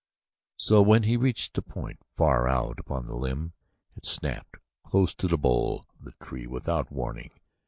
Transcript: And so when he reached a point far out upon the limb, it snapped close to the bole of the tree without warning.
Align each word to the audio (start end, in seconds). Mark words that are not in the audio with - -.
And 0.01 0.53
so 0.61 0.81
when 0.81 1.03
he 1.03 1.15
reached 1.15 1.55
a 1.59 1.61
point 1.61 1.99
far 2.15 2.47
out 2.47 2.79
upon 2.79 3.05
the 3.05 3.15
limb, 3.15 3.53
it 3.95 4.03
snapped 4.03 4.57
close 4.83 5.13
to 5.13 5.27
the 5.27 5.37
bole 5.37 5.85
of 5.99 6.05
the 6.05 6.25
tree 6.25 6.47
without 6.47 6.91
warning. 6.91 7.29